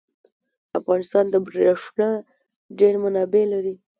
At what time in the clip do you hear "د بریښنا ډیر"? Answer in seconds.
1.29-2.93